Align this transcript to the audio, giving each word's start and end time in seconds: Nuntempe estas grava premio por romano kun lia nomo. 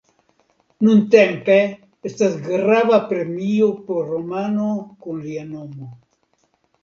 Nuntempe 0.85 1.57
estas 2.09 2.37
grava 2.47 2.99
premio 3.11 3.67
por 3.89 4.09
romano 4.13 4.65
kun 5.05 5.19
lia 5.27 5.45
nomo. 5.53 5.91